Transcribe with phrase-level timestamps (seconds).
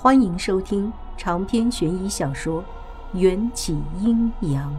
[0.00, 2.62] 欢迎收听长篇悬疑小说
[3.18, 4.72] 《缘起阴阳》。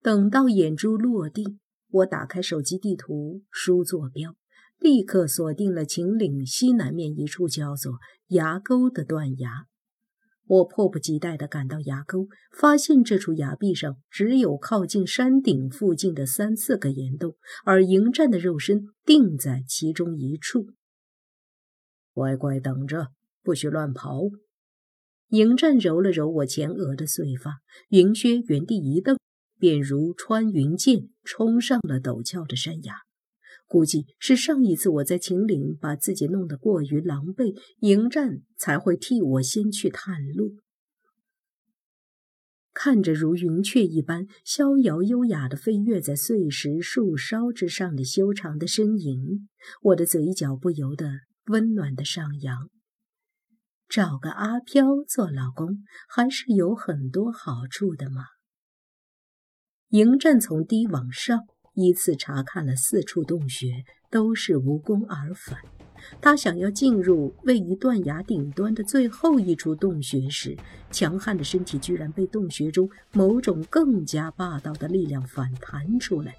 [0.00, 1.58] 等到眼珠落地，
[1.90, 4.36] 我打开手机地图，输坐标，
[4.78, 7.94] 立刻锁定了秦岭西南面一处叫做
[8.28, 9.66] 崖沟的断崖。
[10.46, 17.34] 我迫不及待地赶到崖沟，发现这处崖壁上只有靠近山顶附近的三四个岩洞，
[17.64, 20.68] 而迎战的肉身定在其中一处。
[22.12, 23.08] 乖乖等着，
[23.42, 24.22] 不许乱跑！
[25.30, 27.56] 迎战揉了揉我前额的碎发，
[27.88, 29.18] 云靴原地一蹬，
[29.58, 33.05] 便如穿云箭冲上了陡峭的山崖。
[33.66, 40.56] 估计是上一次我在秦岭把自己弄得过于狼狈，迎战才会替我先去探路。
[42.72, 49.48] 看着如云雀一般逍遥优雅的飞跃在碎石树梢之上的修长的身影，
[49.82, 51.10] 我的嘴角不由得
[51.46, 52.70] 温暖的上扬。
[53.88, 58.22] 找个阿飘做老公还是有很多好处的嘛。
[59.88, 61.46] 迎战从低往上。
[61.76, 65.58] 依次查看了四处洞穴，都是无功而返。
[66.20, 70.56] 他想要进入位于断崖顶端的最后一处洞穴时，
[70.90, 76.34] 强悍的身体居然被洞穴中某种更加霸道的力量反弹出来。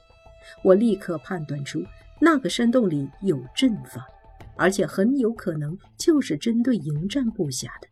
[0.63, 1.83] 我立刻判断出
[2.19, 4.07] 那个山洞里有阵法，
[4.55, 7.87] 而且很有可能就是针对迎战部下的。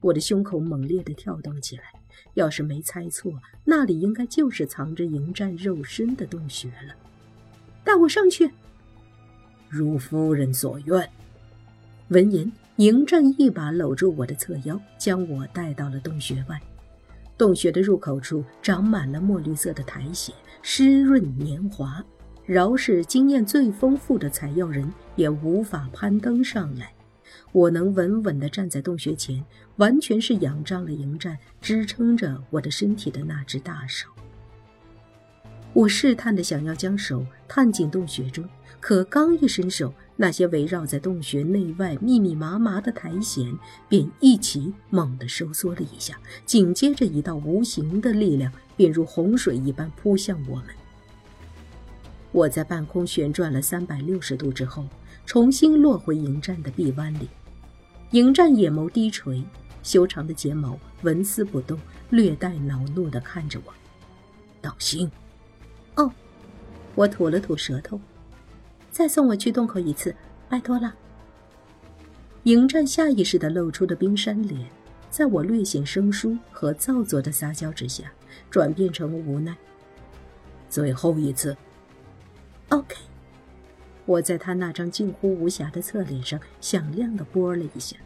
[0.00, 1.84] 我的胸口猛烈地跳动起来。
[2.34, 3.32] 要是没猜错，
[3.64, 6.94] 那里应该就是藏着迎战肉身的洞穴了。
[7.82, 8.50] 带我上去。
[9.68, 11.10] 如夫人所愿。
[12.08, 16.60] 闻言，迎战一把搂住我的侧腰，将我带到了洞穴外。
[17.36, 22.04] 洞穴的入口处长满了墨绿色的苔藓，湿润黏滑，
[22.46, 26.92] 饶是经验最丰富的采药人也无法攀登上来。
[27.52, 29.44] 我能稳稳地站在洞穴前，
[29.76, 34.08] 完全是仰仗了迎战支撑着我的身体的那只大手。
[35.72, 43.58] 我试探地想要将手探进洞穴中，可刚一伸手，那些围绕在洞穴内外密密麻麻的苔藓
[43.88, 50.66] 便一起猛地收缩了一下，紧接着一道无形的力量便如洪水一般扑向我们。
[52.30, 54.86] 我在半空旋转了三百六十度之后，
[55.26, 57.28] 重新落回迎战的臂弯里。
[58.10, 59.42] 迎战眼眸低垂，
[59.82, 61.78] 修长的睫毛纹丝不动，
[62.10, 63.72] 略带恼怒地看着我。
[64.60, 65.10] 道心，
[65.96, 66.10] 哦，
[66.94, 68.00] 我吐了吐舌头。
[68.90, 70.14] 再送我去洞口一次，
[70.48, 70.94] 拜托了。
[72.44, 74.68] 迎战下意识地露出的冰山脸，
[75.10, 78.12] 在我略显生疏和造作的撒娇之下，
[78.50, 79.56] 转变成无奈。
[80.68, 81.56] 最后一次。
[82.68, 82.96] OK。
[84.06, 87.96] 我在他那张近乎无瑕的侧脸上响亮地啵了一下，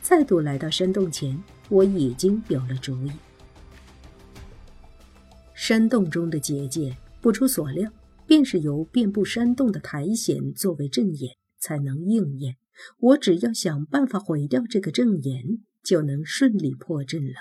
[0.00, 3.10] 再度来到山洞前，我已经有了主意。
[5.54, 7.90] 山洞中的结界，不出所料，
[8.26, 12.56] 便是由遍布山洞的苔藓作为阵眼才能应验。
[12.98, 17.34] 我只要想办法毁掉这个阵眼，就能顺利破阵了。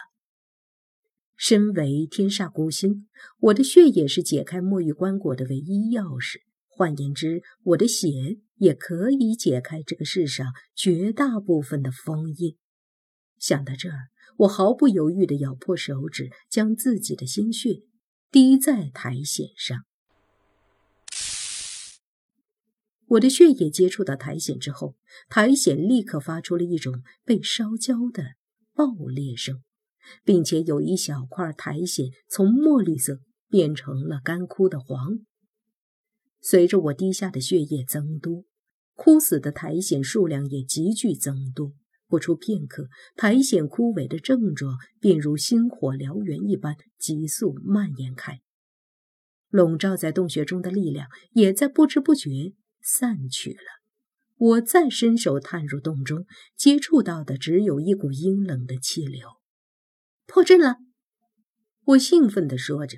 [1.37, 3.07] 身为天煞孤星，
[3.39, 6.39] 我的血液是解开墨玉棺椁的唯一钥匙。
[6.79, 8.07] 换言之，我的血
[8.55, 12.55] 也可以解开这个世上绝大部分的封印。
[13.37, 14.07] 想到这儿，
[14.37, 17.81] 我毫不犹豫地咬破手指，将自己的鲜血
[18.31, 19.83] 滴在苔藓上。
[23.07, 24.95] 我的血液接触到苔藓之后，
[25.27, 28.35] 苔藓立刻发出了一种被烧焦的
[28.73, 29.61] 爆裂声，
[30.23, 33.19] 并且有一小块苔藓从墨绿色
[33.49, 35.19] 变成了干枯的黄。
[36.41, 38.45] 随着我滴下的血液增多，
[38.95, 41.73] 枯死的苔藓数量也急剧增多。
[42.07, 48.41] 不出片刻，苔藓枯萎的症状便如星火燎原一般急速蔓延开，
[49.49, 53.59] 笼罩在洞穴中的力量也在不知不觉散去了。
[54.37, 56.25] 我再伸手探入洞中，
[56.55, 59.27] 接触到的只有一股阴冷的气流。
[60.25, 60.77] 破阵了！
[61.83, 62.97] 我兴奋地说着，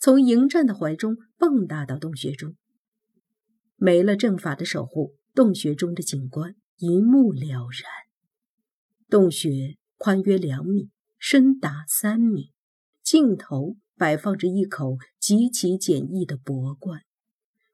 [0.00, 2.56] 从迎战的怀中蹦跶到洞穴中。
[3.82, 7.90] 没了阵法的守护，洞穴中的景观一目了然。
[9.08, 12.52] 洞穴宽约两米，深达三米，
[13.02, 17.00] 尽头摆放着一口极其简易的薄棺，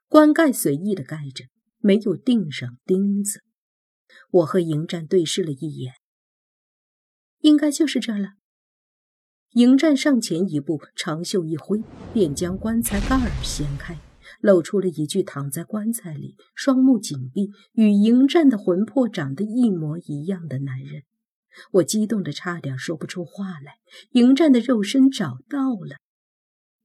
[0.06, 1.46] 棺盖随意的盖着，
[1.78, 3.42] 没有钉上钉子。
[4.30, 5.94] 我和迎战对视了一眼，
[7.40, 8.34] 应该就是这儿了。
[9.54, 11.82] 迎战上前一步，长袖一挥，
[12.14, 13.98] 便将棺材盖掀开。
[14.46, 21.02] 露出了一具躺在棺材里、双目紧闭、与迎战的魂魄长得一模一样的男人。
[21.72, 23.78] 我激动的差点说不出话来。
[24.12, 25.96] 迎战的肉身找到了，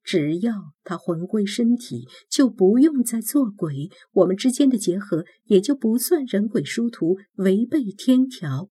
[0.04, 8.70] 只要他魂归身体，就不用再做鬼，我们之间的结合也就不算人鬼殊途，违背天条。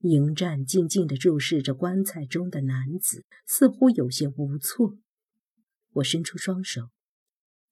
[0.00, 4.96] 迎战静静地注视着棺材中的男子，似乎有些无措。
[5.92, 6.88] 我伸出双手，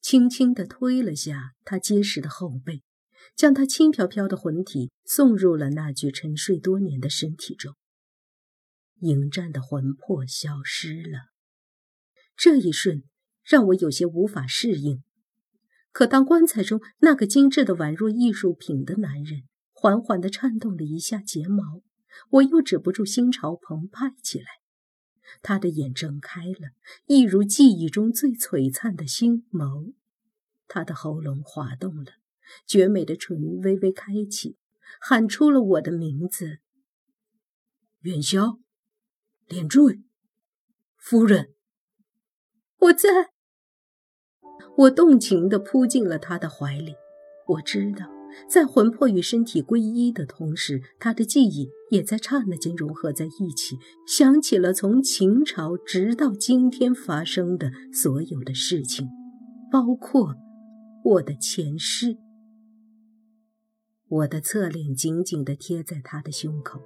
[0.09, 2.85] 轻轻地推了下他结实的后背，
[3.35, 7.75] 将他轻飘飘的魂体送入了那具沉睡多年的身体中。
[9.01, 11.31] 迎战的魂魄消失了，
[12.37, 13.03] 这一瞬
[13.43, 15.03] 让我有些无法适应。
[15.91, 19.43] 可当棺材中那个精致的宛若艺术品的男人
[19.73, 21.83] 缓缓地颤动了一下睫毛，
[22.31, 24.47] 我又止不住心潮澎湃起来。
[25.43, 26.71] 他的眼睁开了，
[27.07, 29.93] 一如记忆中最璀璨的星眸。
[30.69, 32.13] 他的喉咙滑动了，
[32.67, 34.57] 绝美的唇微微开启，
[35.01, 36.59] 喊出了我的名字：
[38.01, 38.59] 元宵，
[39.47, 40.01] 连坠，
[40.97, 41.55] 夫人。
[42.79, 43.33] 我在。
[44.79, 46.95] 我动情地扑进了他的怀里。
[47.47, 48.16] 我知道。
[48.49, 59.09] 在魂魄与身体归一的同时，他的记忆也在刹那间融合在一起，想起了从秦朝直到今天发生的所有的事情，
[59.71, 60.35] 包括
[61.05, 62.17] 我的前世。
[64.09, 66.81] 我的侧脸紧紧地贴在他的胸口，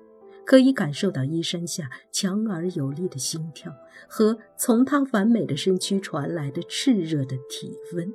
[0.46, 3.70] 可以感受到衣衫下强而有力的心跳
[4.08, 8.10] 和从他完美的身躯传来的炽热的体温。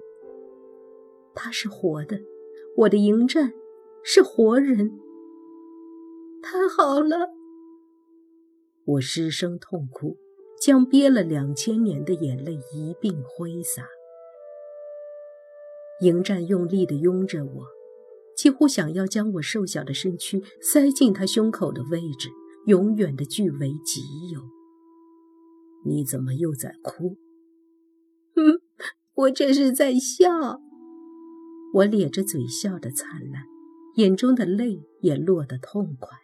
[1.36, 2.20] 他是活的。
[2.78, 3.54] 我的迎战
[4.04, 5.00] 是活人，
[6.42, 7.30] 太好了！
[8.84, 10.18] 我失声痛哭，
[10.62, 13.88] 将憋了两千年的眼泪一并挥洒。
[16.02, 17.66] 迎战用力地拥着我，
[18.36, 22.30] 几乎想要将我瘦小的身躯塞进他胸口的位置，
[22.66, 24.02] 永远的据为己
[24.34, 24.42] 有。
[25.86, 27.16] 你怎么又在哭？
[28.36, 28.60] 嗯，
[29.14, 30.60] 我这是在笑。
[31.76, 33.44] 我咧着嘴笑得灿烂，
[33.96, 36.18] 眼中的泪也落得痛快。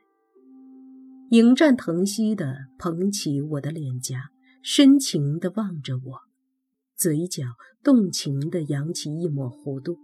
[1.31, 4.29] 迎战疼惜地捧起我的脸颊，
[4.63, 6.21] 深情地望着我，
[6.95, 7.43] 嘴角
[7.83, 9.97] 动情地扬起一抹弧度。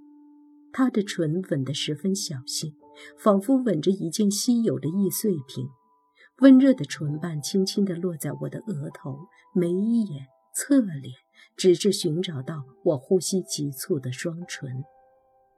[0.73, 2.75] 他的唇吻得十分小心，
[3.17, 5.69] 仿佛吻着一件稀有的易碎品。
[6.39, 11.13] 温热的唇瓣轻轻地落在我的额头、眉眼、侧脸，
[11.55, 14.83] 直至寻找到我呼吸急促的双唇。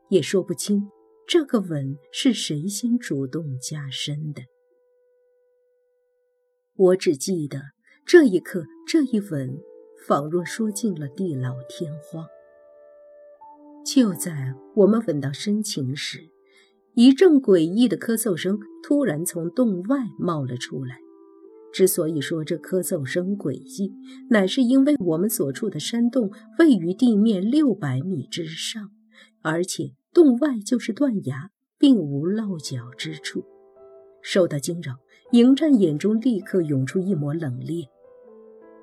[0.10, 0.90] 也说不清，
[1.28, 4.42] 这个吻是谁先主动加深的。
[6.76, 7.62] 我只记得
[8.06, 9.60] 这一刻，这一吻
[10.08, 12.26] 仿若说尽了地老天荒。
[13.86, 16.30] 就在我们吻到深情时，
[16.96, 20.98] 一阵诡异的咳嗽声突然从洞外冒了出来。
[21.72, 23.94] 之所以说这咳嗽声诡异，
[24.32, 28.90] 乃是因为我们所处的山洞位于地面六百米之上，
[29.42, 29.99] 而且。
[30.14, 33.44] 洞外就是断崖，并无落脚之处。
[34.22, 34.96] 受到惊扰，
[35.32, 37.88] 迎战眼中立刻涌出一抹冷冽，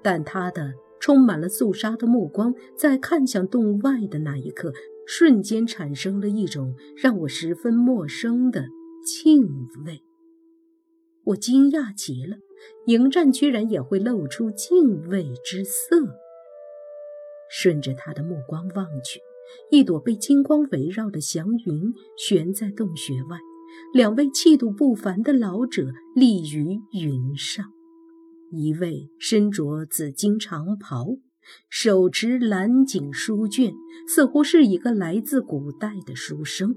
[0.03, 4.73] 但他的充满了肃杀的目光，在看向洞外的那一刻，
[5.07, 8.67] 瞬间产生了一种让我十分陌生的
[9.05, 9.43] 敬
[9.85, 10.03] 畏。
[11.25, 12.37] 我惊讶极了，
[12.87, 15.97] 迎战居然也会露出敬畏之色。
[17.51, 19.21] 顺着他的目光望去。
[19.71, 23.39] 一朵被金光围绕的祥云悬在洞穴外，
[23.93, 27.65] 两位气度不凡的老者立于云上。
[28.53, 31.19] 一位身着紫金长袍，
[31.69, 33.75] 手持蓝锦书卷，
[34.09, 36.71] 似乎是一个来自古代的书生；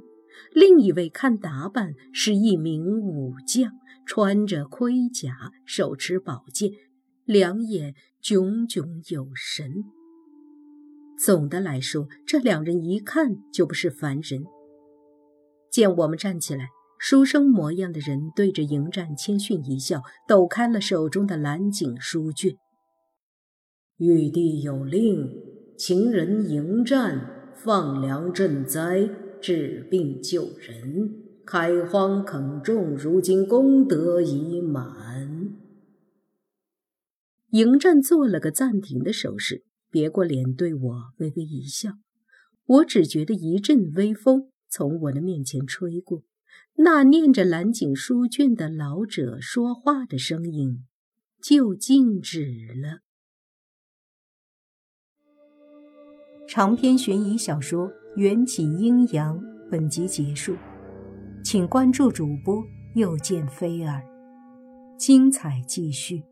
[0.53, 3.71] 另一位看打扮是一名武将，
[4.05, 6.71] 穿着盔甲，手持宝剑，
[7.25, 9.85] 两眼炯炯有神。
[11.19, 14.45] 总的来说，这两人一看就不是凡人。
[15.69, 22.55] 见我们站起来，书生模样的人对着迎战谦逊一笑，抖开了手中的蓝锦书卷。
[23.97, 25.29] 玉帝有令，
[25.77, 29.09] 秦人迎战，放粮赈灾，
[29.41, 35.53] 治病救人，开荒垦种，如今功德已满。
[37.51, 39.65] 迎战做了个暂停的手势。
[39.91, 41.93] 别过脸对我微微一笑，
[42.65, 46.23] 我只觉得一阵微风从我的面前吹过，
[46.75, 50.85] 那念着蓝景书卷的老者说话的声音
[51.41, 52.45] 就静止
[52.81, 52.99] 了。
[56.47, 60.55] 长篇悬疑小说《缘起阴阳》本集结束，
[61.43, 62.63] 请关注主播
[62.95, 64.03] 又见菲儿，
[64.97, 66.23] 精彩继续。